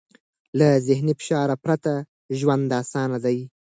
له 0.57 0.67
ذهني 0.87 1.13
فشار 1.19 1.49
پرته 1.63 1.93
ژوند 2.39 2.69
اسان 2.81 3.11
دی. 3.23 3.37